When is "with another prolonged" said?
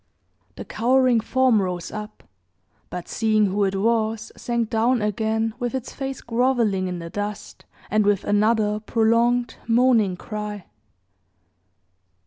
8.03-9.57